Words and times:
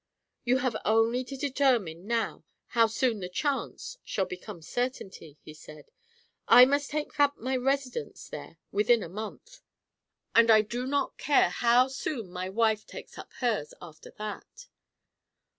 "You 0.43 0.57
have 0.57 0.75
only 0.83 1.23
to 1.25 1.37
determine 1.37 2.07
now 2.07 2.43
how 2.69 2.87
soon 2.87 3.19
the 3.19 3.29
'chance' 3.29 3.99
shall 4.03 4.25
become 4.25 4.63
certainty," 4.63 5.37
he 5.43 5.53
said. 5.53 5.91
"I 6.47 6.65
must 6.65 6.89
take 6.89 7.19
up 7.19 7.37
my 7.37 7.55
residence 7.55 8.27
there 8.27 8.57
within 8.71 9.03
a 9.03 9.09
month, 9.09 9.61
and 10.33 10.49
I 10.49 10.61
do 10.63 10.87
not 10.87 11.19
care 11.19 11.51
how 11.51 11.87
soon 11.87 12.31
my 12.31 12.49
wife 12.49 12.87
takes 12.87 13.19
up 13.19 13.31
hers 13.41 13.75
after 13.79 14.09
that." 14.17 14.69